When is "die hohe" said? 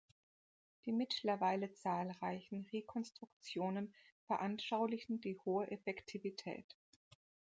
5.21-5.69